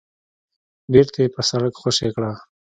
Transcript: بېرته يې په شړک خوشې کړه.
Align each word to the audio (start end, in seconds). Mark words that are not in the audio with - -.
بېرته 0.91 1.17
يې 1.23 1.27
په 1.35 1.41
شړک 1.47 1.73
خوشې 1.81 2.09
کړه. 2.15 2.31